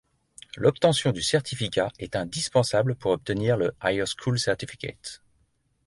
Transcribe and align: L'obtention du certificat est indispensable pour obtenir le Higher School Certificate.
L'obtention 0.57 1.11
du 1.11 1.21
certificat 1.21 1.91
est 1.99 2.15
indispensable 2.15 2.95
pour 2.95 3.11
obtenir 3.11 3.55
le 3.55 3.73
Higher 3.83 4.05
School 4.07 4.39
Certificate. 4.39 5.21